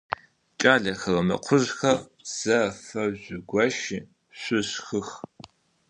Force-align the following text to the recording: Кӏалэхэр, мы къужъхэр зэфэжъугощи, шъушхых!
Кӏалэхэр, 0.59 1.17
мы 1.27 1.35
къужъхэр 1.45 1.97
зэфэжъугощи, 2.37 3.99
шъушхых! 4.39 5.09